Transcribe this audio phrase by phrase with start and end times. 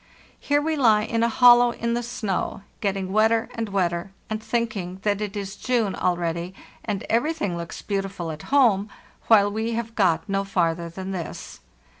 [0.39, 4.97] Here we le in a hollow in the snow, getting wetter and wetter, and thinking
[5.03, 8.89] that it is June already and everything looks beautiful at home,
[9.27, 11.59] while we have got no farther than this.